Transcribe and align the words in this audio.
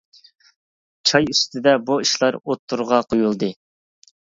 چاي 1.11 1.29
ئۈستىدە 1.35 1.75
بۇ 1.91 2.01
ئىشلار 2.07 2.41
ئوتتۇرىغا 2.43 3.05
قويۇلدى. 3.13 3.57